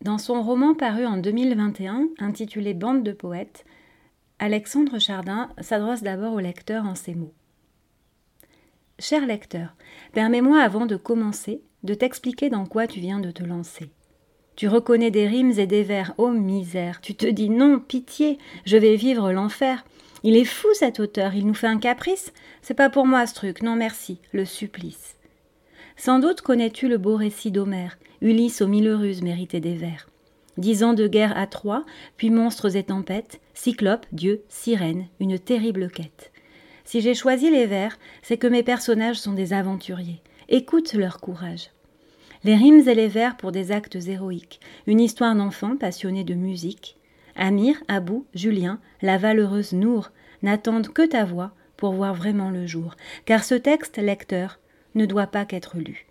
Dans 0.00 0.18
son 0.18 0.44
roman 0.44 0.74
paru 0.74 1.04
en 1.06 1.16
2021, 1.16 2.10
intitulé 2.20 2.72
Bande 2.72 3.02
de 3.02 3.10
poètes, 3.10 3.64
Alexandre 4.38 5.00
Chardin 5.00 5.50
s'adresse 5.60 6.04
d'abord 6.04 6.34
au 6.34 6.38
lecteur 6.38 6.84
en 6.84 6.94
ces 6.94 7.16
mots. 7.16 7.34
Cher 9.00 9.26
lecteur, 9.26 9.74
permets-moi 10.12 10.60
avant 10.60 10.86
de 10.86 10.96
commencer 10.96 11.62
de 11.82 11.94
t'expliquer 11.94 12.48
dans 12.48 12.64
quoi 12.64 12.86
tu 12.86 13.00
viens 13.00 13.18
de 13.18 13.32
te 13.32 13.42
lancer. 13.42 13.90
Tu 14.54 14.68
reconnais 14.68 15.10
des 15.10 15.26
rimes 15.26 15.58
et 15.58 15.66
des 15.66 15.82
vers, 15.82 16.14
ô 16.16 16.30
misère. 16.30 17.00
Tu 17.00 17.16
te 17.16 17.26
dis 17.26 17.50
non, 17.50 17.80
pitié, 17.80 18.38
je 18.66 18.76
vais 18.76 18.94
vivre 18.94 19.32
l'enfer. 19.32 19.84
Il 20.22 20.36
est 20.36 20.44
fou 20.44 20.68
cet 20.74 21.00
auteur, 21.00 21.34
il 21.34 21.46
nous 21.46 21.54
fait 21.54 21.66
un 21.66 21.78
caprice. 21.78 22.32
C'est 22.62 22.74
pas 22.74 22.90
pour 22.90 23.06
moi 23.06 23.26
ce 23.26 23.34
truc, 23.34 23.62
non 23.62 23.74
merci, 23.74 24.20
le 24.32 24.44
supplice. 24.44 25.17
Sans 25.98 26.20
doute 26.20 26.42
connais-tu 26.42 26.86
le 26.86 26.96
beau 26.96 27.16
récit 27.16 27.50
d'Homère, 27.50 27.98
Ulysse 28.20 28.62
aux 28.62 28.68
mille 28.68 28.88
ruses 28.88 29.20
méritait 29.20 29.58
des 29.58 29.74
vers. 29.74 30.08
Dix 30.56 30.84
ans 30.84 30.94
de 30.94 31.08
guerre 31.08 31.36
à 31.36 31.48
Troie, 31.48 31.84
puis 32.16 32.30
monstres 32.30 32.76
et 32.76 32.84
tempêtes, 32.84 33.40
cyclopes, 33.52 34.06
dieux, 34.12 34.42
sirènes, 34.48 35.08
une 35.18 35.40
terrible 35.40 35.90
quête. 35.90 36.30
Si 36.84 37.00
j'ai 37.00 37.14
choisi 37.14 37.50
les 37.50 37.66
vers, 37.66 37.98
c'est 38.22 38.38
que 38.38 38.46
mes 38.46 38.62
personnages 38.62 39.18
sont 39.18 39.32
des 39.32 39.52
aventuriers. 39.52 40.22
Écoute 40.48 40.92
leur 40.92 41.18
courage. 41.18 41.70
Les 42.44 42.54
rimes 42.54 42.88
et 42.88 42.94
les 42.94 43.08
vers 43.08 43.36
pour 43.36 43.50
des 43.50 43.72
actes 43.72 43.98
héroïques, 44.06 44.60
une 44.86 45.00
histoire 45.00 45.34
d'enfant 45.34 45.76
passionné 45.76 46.22
de 46.22 46.34
musique. 46.34 46.96
Amir, 47.34 47.74
Abou, 47.88 48.24
Julien, 48.34 48.78
la 49.02 49.18
valeureuse 49.18 49.72
Nour 49.72 50.12
n'attendent 50.44 50.92
que 50.92 51.06
ta 51.06 51.24
voix 51.24 51.50
pour 51.76 51.92
voir 51.92 52.14
vraiment 52.14 52.50
le 52.50 52.68
jour, 52.68 52.94
car 53.24 53.42
ce 53.42 53.56
texte, 53.56 53.98
lecteur, 53.98 54.60
ne 54.98 55.06
doit 55.06 55.28
pas 55.28 55.46
qu'être 55.46 55.78
lu. 55.78 56.06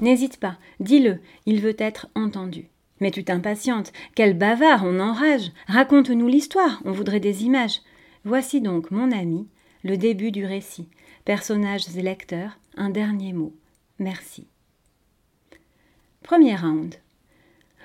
N'hésite 0.00 0.38
pas, 0.38 0.58
dis-le, 0.80 1.20
il 1.44 1.60
veut 1.60 1.76
être 1.78 2.08
entendu. 2.14 2.70
Mais 3.00 3.10
tu 3.10 3.24
t'impatientes, 3.24 3.92
quel 4.14 4.36
bavard, 4.36 4.84
on 4.84 5.00
enrage. 5.00 5.52
Raconte-nous 5.66 6.28
l'histoire, 6.28 6.80
on 6.84 6.92
voudrait 6.92 7.20
des 7.20 7.44
images. 7.44 7.80
Voici 8.24 8.60
donc, 8.60 8.90
mon 8.90 9.12
ami, 9.12 9.48
le 9.84 9.96
début 9.96 10.32
du 10.32 10.44
récit. 10.44 10.88
Personnages 11.24 11.96
et 11.96 12.02
lecteurs, 12.02 12.58
un 12.76 12.90
dernier 12.90 13.32
mot. 13.32 13.54
Merci. 13.98 14.46
Premier 16.22 16.56
round. 16.56 16.94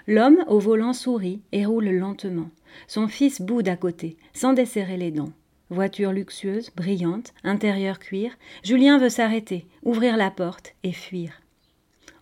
L'homme 0.07 0.43
au 0.47 0.59
volant 0.59 0.93
sourit 0.93 1.41
et 1.51 1.65
roule 1.65 1.89
lentement. 1.89 2.49
Son 2.87 3.07
fils 3.07 3.41
boude 3.41 3.67
à 3.67 3.75
côté, 3.75 4.17
sans 4.33 4.53
desserrer 4.53 4.97
les 4.97 5.11
dents. 5.11 5.31
Voiture 5.73 6.11
luxueuse, 6.11 6.69
brillante, 6.75 7.33
intérieur 7.43 7.99
cuir, 7.99 8.37
Julien 8.63 8.99
veut 8.99 9.09
s'arrêter, 9.09 9.65
ouvrir 9.83 10.17
la 10.17 10.29
porte 10.29 10.75
et 10.83 10.91
fuir. 10.91 11.41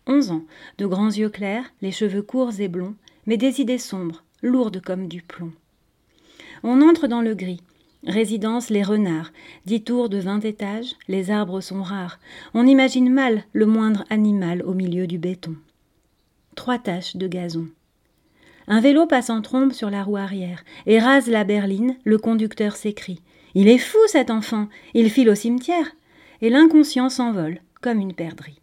Onze 0.07 0.31
ans, 0.31 0.45
de 0.77 0.85
grands 0.85 1.11
yeux 1.11 1.30
clairs, 1.30 1.66
les 1.81 1.91
cheveux 1.91 2.22
courts 2.22 2.59
et 2.59 2.67
blonds, 2.67 2.95
mais 3.25 3.38
des 3.38 3.61
idées 3.61 3.77
sombres, 3.77 4.23
lourdes 4.41 4.81
comme 4.81 5.07
du 5.07 5.22
plomb. 5.22 5.52
On 6.63 6.81
entre 6.81 7.07
dans 7.07 7.22
le 7.22 7.35
gris. 7.35 7.61
Résidence 8.07 8.69
les 8.69 8.83
renards, 8.83 9.31
dix 9.66 9.83
tours 9.83 10.09
de 10.09 10.17
vingt 10.17 10.44
étages, 10.44 10.95
les 11.07 11.29
arbres 11.29 11.61
sont 11.61 11.83
rares. 11.83 12.19
On 12.53 12.66
imagine 12.66 13.11
mal 13.11 13.44
le 13.53 13.66
moindre 13.67 14.05
animal 14.09 14.63
au 14.63 14.73
milieu 14.73 15.05
du 15.05 15.19
béton 15.19 15.55
trois 16.55 16.77
taches 16.77 17.16
de 17.16 17.27
gazon. 17.27 17.67
Un 18.67 18.81
vélo 18.81 19.05
passe 19.07 19.29
en 19.29 19.41
trombe 19.41 19.72
sur 19.72 19.89
la 19.89 20.03
roue 20.03 20.17
arrière 20.17 20.63
et 20.85 20.99
rase 20.99 21.27
la 21.27 21.44
berline, 21.44 21.97
le 22.03 22.17
conducteur 22.17 22.75
s'écrie. 22.75 23.22
Il 23.53 23.67
est 23.67 23.77
fou 23.77 23.99
cet 24.07 24.30
enfant, 24.30 24.67
il 24.94 25.09
file 25.09 25.30
au 25.30 25.35
cimetière. 25.35 25.91
Et 26.41 26.49
l'inconscient 26.49 27.09
s'envole, 27.09 27.61
comme 27.81 27.99
une 27.99 28.13
perdrix. 28.13 28.61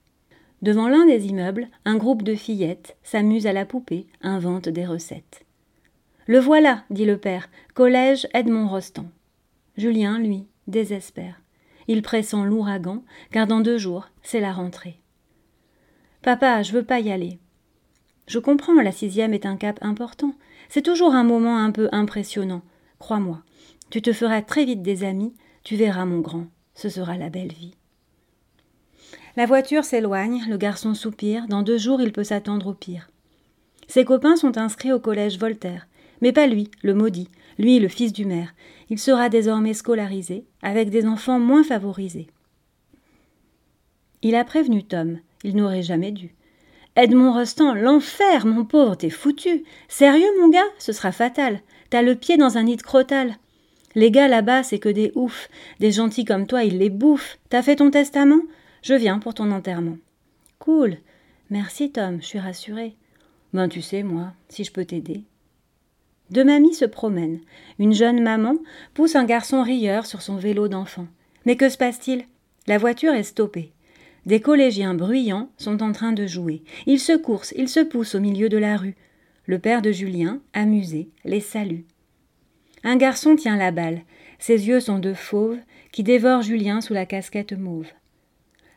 Devant 0.63 0.89
l'un 0.89 1.07
des 1.07 1.27
immeubles, 1.27 1.69
un 1.85 1.97
groupe 1.97 2.23
de 2.23 2.35
fillettes 2.35 2.97
s'amuse 3.05 3.47
à 3.47 3.53
la 3.53 3.65
poupée, 3.65 4.07
invente 4.23 4.69
des 4.69 4.85
recettes. 4.85 5.45
Le 6.27 6.41
voilà, 6.41 6.85
dit 6.91 7.05
le 7.05 7.17
père, 7.17 7.49
collège 7.75 8.27
Edmond 8.35 8.67
Rostand. 8.67 9.11
Julien, 9.77 10.19
lui, 10.19 10.47
désespère. 10.67 11.41
Il 11.87 12.03
pressent 12.03 12.45
l'ouragan, 12.45 13.05
car 13.31 13.47
dans 13.47 13.61
deux 13.61 13.79
jours, 13.79 14.09
c'est 14.23 14.41
la 14.41 14.53
rentrée. 14.53 15.01
Papa, 16.23 16.63
je 16.63 16.73
veux 16.73 16.85
pas 16.85 17.01
y 17.01 17.13
aller. 17.13 17.39
Je 18.27 18.39
comprends, 18.39 18.75
la 18.75 18.93
sixième 18.93 19.33
est 19.33 19.47
un 19.47 19.57
cap 19.57 19.79
important. 19.81 20.35
C'est 20.69 20.83
toujours 20.83 21.15
un 21.15 21.25
moment 21.25 21.57
un 21.57 21.71
peu 21.71 21.89
impressionnant. 21.93 22.63
Crois-moi, 22.99 23.43
tu 23.91 24.03
te 24.03 24.13
feras 24.13 24.43
très 24.43 24.65
vite 24.65 24.83
des 24.83 25.05
amis, 25.05 25.35
tu 25.65 25.77
verras 25.77 26.05
mon 26.05 26.21
grand, 26.21 26.47
ce 26.75 26.89
sera 26.89 27.17
la 27.17 27.31
belle 27.31 27.53
vie. 27.53 27.75
La 29.37 29.47
voiture 29.47 29.85
s'éloigne, 29.85 30.45
le 30.49 30.57
garçon 30.57 30.95
soupire, 30.95 31.47
dans 31.49 31.63
deux 31.63 31.79
jours 31.79 32.01
il 32.01 32.13
peut 32.13 32.25
s'attendre 32.25 32.69
au 32.69 32.75
pire. 32.75 33.09
Ses 33.87 34.05
copains 34.05 34.37
sont 34.37 34.59
inscrits 34.59 34.93
au 34.93 35.01
collège 35.01 35.39
Voltaire, 35.39 35.87
mais 36.21 36.33
pas 36.33 36.47
lui, 36.47 36.71
le 36.83 36.95
maudit, 36.95 37.29
lui 37.59 37.79
le 37.79 37.89
fils 37.89 38.13
du 38.13 38.25
maire. 38.25 38.55
Il 38.91 38.99
sera 38.99 39.29
désormais 39.29 39.75
scolarisé, 39.75 40.45
avec 40.63 40.91
des 40.91 41.07
enfants 41.07 41.39
moins 41.39 41.63
favorisés. 41.63 42.29
Il 44.23 44.35
a 44.35 44.45
prévenu 44.45 44.83
Tom, 44.83 45.21
il 45.45 45.57
n'aurait 45.57 45.83
jamais 45.83 46.11
dû. 46.11 46.35
Edmond 46.97 47.33
Rostand, 47.33 47.75
l'enfer, 47.75 48.45
mon 48.45 48.65
pauvre, 48.65 48.97
t'es 48.97 49.11
foutu. 49.11 49.63
Sérieux, 49.87 50.27
mon 50.41 50.49
gars, 50.49 50.67
ce 50.81 50.93
sera 50.93 51.13
fatal. 51.13 51.61
T'as 51.91 52.03
le 52.03 52.17
pied 52.17 52.37
dans 52.37 52.59
un 52.59 52.65
nid 52.65 52.77
de 52.77 52.83
crotal. 52.83 53.37
Les 53.99 54.13
gars 54.13 54.29
là-bas, 54.29 54.63
c'est 54.63 54.79
que 54.79 54.89
des 54.89 55.11
oufs. 55.17 55.51
Des 55.81 55.91
gentils 55.91 56.25
comme 56.25 56.47
toi, 56.47 56.63
ils 56.63 56.79
les 56.79 56.89
bouffent. 56.89 57.37
T'as 57.49 57.63
fait 57.63 57.75
ton 57.75 57.91
testament? 57.91 58.43
Je 58.81 58.95
viens 58.95 59.19
pour 59.19 59.35
ton 59.35 59.51
enterrement. 59.51 59.97
Cool. 60.61 60.99
Merci, 61.51 61.91
Tom, 61.91 62.19
je 62.21 62.27
suis 62.27 62.39
rassurée. 62.39 62.95
Ben, 63.53 63.69
tu 63.69 63.83
sais, 63.83 64.05
moi, 64.05 64.35
si 64.49 64.63
je 64.63 64.71
peux 64.71 64.85
t'aider. 64.85 65.25
Deux 66.31 66.45
mamies 66.45 66.75
se 66.75 66.85
promènent. 66.85 67.41
Une 67.81 67.93
jeune 67.93 68.23
maman 68.23 68.55
pousse 68.95 69.17
un 69.17 69.25
garçon 69.25 69.65
rieur 69.65 70.07
sur 70.07 70.23
son 70.23 70.37
vélo 70.37 70.69
d'enfant. 70.69 71.09
Mais 71.45 71.57
que 71.57 71.69
se 71.69 71.77
passe-t-il? 71.77 72.23
La 72.69 72.79
voiture 72.79 73.15
est 73.15 73.25
stoppée. 73.25 73.73
Des 74.27 74.39
collégiens 74.39 74.95
bruyants 74.95 75.51
sont 75.57 75.83
en 75.83 75.91
train 75.91 76.13
de 76.13 76.25
jouer. 76.25 76.63
Ils 76.87 77.01
se 77.01 77.17
coursent, 77.17 77.55
ils 77.57 77.69
se 77.69 77.81
poussent 77.81 78.15
au 78.15 78.21
milieu 78.21 78.49
de 78.49 78.59
la 78.59 78.77
rue. 78.77 78.95
Le 79.47 79.59
père 79.59 79.83
de 79.83 79.91
Julien, 79.91 80.41
amusé, 80.53 81.09
les 81.25 81.41
salue. 81.41 81.81
Un 82.85 82.97
garçon 82.97 83.37
tient 83.37 83.57
la 83.57 83.71
balle. 83.71 84.03
Ses 84.39 84.69
yeux 84.69 84.81
sont 84.81 84.99
de 84.99 85.15
fauves 85.15 85.59
qui 85.93 86.03
dévorent 86.03 86.43
Julien 86.43 86.81
sous 86.81 86.95
la 86.95 87.07
casquette 87.07 87.53
mauve. 87.53 87.89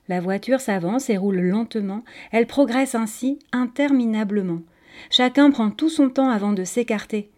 La 0.08 0.20
voiture 0.20 0.60
s'avance 0.60 1.10
et 1.10 1.18
roule 1.18 1.40
lentement. 1.40 2.04
Elle 2.32 2.48
progresse 2.48 2.96
ainsi 2.96 3.40
interminablement. 3.52 4.62
Chacun 5.10 5.52
prend 5.52 5.72
tout 5.72 5.90
son 5.90 6.10
temps 6.10 6.30
avant 6.30 6.54
de 6.54 6.64
s'écarter. 6.64 7.30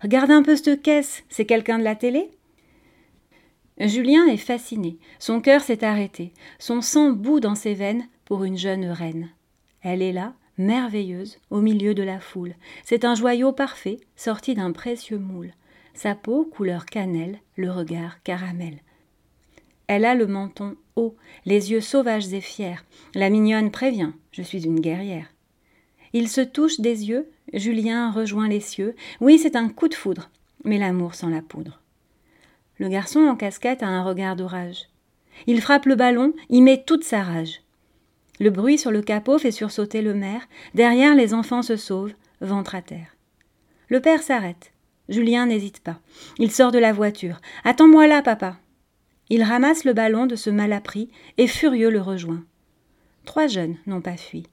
Regarde 0.00 0.30
un 0.30 0.42
peu 0.42 0.56
cette 0.56 0.82
caisse, 0.82 1.24
c'est 1.28 1.44
quelqu'un 1.44 1.78
de 1.78 1.84
la 1.84 1.94
télé? 1.94 2.30
Julien 3.78 4.26
est 4.26 4.36
fasciné. 4.36 4.98
Son 5.18 5.40
cœur 5.40 5.62
s'est 5.62 5.84
arrêté. 5.84 6.32
Son 6.58 6.80
sang 6.80 7.10
bout 7.10 7.40
dans 7.40 7.54
ses 7.54 7.74
veines 7.74 8.06
pour 8.24 8.44
une 8.44 8.58
jeune 8.58 8.86
reine. 8.86 9.30
Elle 9.82 10.02
est 10.02 10.12
là, 10.12 10.34
merveilleuse, 10.58 11.38
au 11.50 11.60
milieu 11.60 11.94
de 11.94 12.02
la 12.02 12.20
foule. 12.20 12.54
C'est 12.84 13.04
un 13.04 13.14
joyau 13.14 13.52
parfait, 13.52 13.98
sorti 14.16 14.54
d'un 14.54 14.72
précieux 14.72 15.18
moule. 15.18 15.52
Sa 15.94 16.14
peau 16.14 16.44
couleur 16.44 16.86
cannelle, 16.86 17.38
le 17.56 17.70
regard 17.70 18.22
caramel. 18.22 18.78
Elle 19.86 20.04
a 20.04 20.14
le 20.14 20.26
menton 20.26 20.76
haut, 20.96 21.16
les 21.44 21.70
yeux 21.70 21.80
sauvages 21.80 22.32
et 22.32 22.40
fiers. 22.40 22.82
La 23.14 23.28
mignonne 23.28 23.70
prévient 23.70 24.12
Je 24.30 24.42
suis 24.42 24.64
une 24.64 24.80
guerrière. 24.80 25.32
Il 26.12 26.28
se 26.28 26.40
touche 26.40 26.80
des 26.80 27.08
yeux, 27.08 27.30
Julien 27.52 28.10
rejoint 28.10 28.48
les 28.48 28.60
cieux. 28.60 28.94
Oui, 29.20 29.38
c'est 29.38 29.56
un 29.56 29.68
coup 29.68 29.88
de 29.88 29.94
foudre, 29.94 30.30
mais 30.64 30.78
l'amour 30.78 31.14
sans 31.14 31.28
la 31.28 31.42
poudre. 31.42 31.80
Le 32.78 32.88
garçon 32.88 33.20
en 33.20 33.36
casquette 33.36 33.82
a 33.82 33.88
un 33.88 34.02
regard 34.02 34.36
d'orage. 34.36 34.88
Il 35.46 35.60
frappe 35.60 35.86
le 35.86 35.94
ballon, 35.94 36.32
y 36.50 36.60
met 36.62 36.82
toute 36.84 37.04
sa 37.04 37.22
rage. 37.22 37.62
Le 38.40 38.50
bruit 38.50 38.78
sur 38.78 38.90
le 38.90 39.02
capot 39.02 39.38
fait 39.38 39.50
sursauter 39.50 40.02
le 40.02 40.14
maire. 40.14 40.48
Derrière, 40.74 41.14
les 41.14 41.34
enfants 41.34 41.62
se 41.62 41.76
sauvent, 41.76 42.14
ventre 42.40 42.74
à 42.74 42.82
terre. 42.82 43.16
Le 43.88 44.00
père 44.00 44.22
s'arrête. 44.22 44.71
Julien 45.08 45.46
n'hésite 45.46 45.80
pas. 45.80 46.00
Il 46.38 46.50
sort 46.50 46.72
de 46.72 46.78
la 46.78 46.92
voiture. 46.92 47.40
Attends-moi 47.64 48.06
là, 48.06 48.22
papa. 48.22 48.58
Il 49.28 49.42
ramasse 49.42 49.84
le 49.84 49.92
ballon 49.92 50.26
de 50.26 50.36
ce 50.36 50.50
malappris 50.50 51.10
et 51.38 51.46
furieux 51.46 51.90
le 51.90 52.00
rejoint. 52.00 52.44
Trois 53.24 53.46
jeunes 53.46 53.76
n'ont 53.86 54.00
pas 54.00 54.16
fui. 54.16 54.46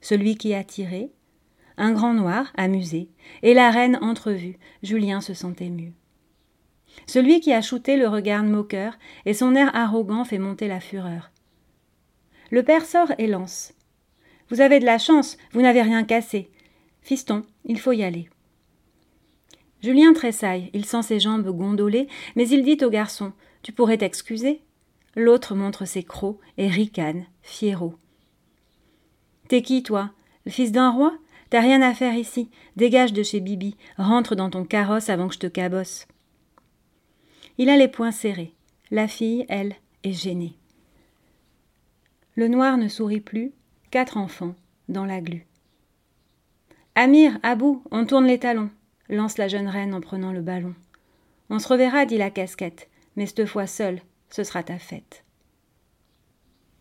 Celui 0.00 0.36
qui 0.36 0.54
a 0.54 0.64
tiré, 0.64 1.10
un 1.76 1.92
grand 1.92 2.14
noir, 2.14 2.52
amusé, 2.56 3.08
et 3.42 3.54
la 3.54 3.70
reine 3.70 3.98
entrevue. 4.02 4.58
Julien 4.82 5.20
se 5.20 5.34
sent 5.34 5.56
ému. 5.60 5.94
Celui 7.06 7.40
qui 7.40 7.52
a 7.52 7.62
shooté 7.62 7.96
le 7.96 8.08
regarde 8.08 8.46
moqueur, 8.46 8.98
et 9.24 9.34
son 9.34 9.54
air 9.54 9.74
arrogant 9.74 10.24
fait 10.24 10.38
monter 10.38 10.68
la 10.68 10.80
fureur. 10.80 11.30
Le 12.50 12.62
père 12.62 12.84
sort 12.84 13.12
et 13.18 13.26
lance. 13.26 13.72
Vous 14.50 14.60
avez 14.60 14.80
de 14.80 14.84
la 14.84 14.98
chance, 14.98 15.38
vous 15.52 15.62
n'avez 15.62 15.82
rien 15.82 16.04
cassé. 16.04 16.50
Fiston, 17.02 17.44
il 17.64 17.78
faut 17.78 17.92
y 17.92 18.02
aller. 18.02 18.28
Julien 19.82 20.12
tressaille, 20.12 20.70
il 20.74 20.84
sent 20.84 21.02
ses 21.02 21.20
jambes 21.20 21.48
gondoler, 21.48 22.08
mais 22.36 22.48
il 22.48 22.62
dit 22.62 22.84
au 22.84 22.90
garçon 22.90 23.32
Tu 23.62 23.72
pourrais 23.72 23.98
t'excuser? 23.98 24.60
L'autre 25.16 25.54
montre 25.54 25.86
ses 25.86 26.02
crocs 26.02 26.38
et 26.58 26.68
ricane, 26.68 27.26
fiero. 27.42 27.94
T'es 29.48 29.62
qui, 29.62 29.82
toi? 29.82 30.10
Le 30.44 30.50
fils 30.50 30.70
d'un 30.70 30.90
roi? 30.90 31.16
T'as 31.48 31.60
rien 31.60 31.82
à 31.82 31.94
faire 31.94 32.14
ici. 32.14 32.48
Dégage 32.76 33.12
de 33.12 33.22
chez 33.24 33.40
Bibi. 33.40 33.76
Rentre 33.98 34.36
dans 34.36 34.50
ton 34.50 34.64
carrosse 34.64 35.08
avant 35.08 35.26
que 35.26 35.34
je 35.34 35.40
te 35.40 35.48
cabosse. 35.48 36.06
Il 37.58 37.68
a 37.68 37.76
les 37.76 37.88
poings 37.88 38.12
serrés. 38.12 38.54
La 38.92 39.08
fille, 39.08 39.46
elle, 39.48 39.74
est 40.04 40.12
gênée. 40.12 40.54
Le 42.36 42.46
noir 42.46 42.76
ne 42.76 42.88
sourit 42.88 43.20
plus. 43.20 43.52
Quatre 43.90 44.16
enfants, 44.16 44.54
dans 44.88 45.04
la 45.04 45.20
glu. 45.20 45.46
Amir, 46.94 47.38
à 47.42 47.56
bout, 47.56 47.82
on 47.90 48.06
tourne 48.06 48.26
les 48.26 48.38
talons, 48.38 48.70
lance 49.10 49.38
la 49.38 49.48
jeune 49.48 49.68
reine 49.68 49.94
en 49.94 50.00
prenant 50.00 50.32
le 50.32 50.40
ballon. 50.40 50.74
On 51.50 51.58
se 51.58 51.68
reverra, 51.68 52.06
dit 52.06 52.18
la 52.18 52.30
casquette, 52.30 52.88
mais 53.16 53.26
cette 53.26 53.46
fois 53.46 53.66
seule, 53.66 54.00
ce 54.30 54.44
sera 54.44 54.62
ta 54.62 54.78
fête. 54.78 55.24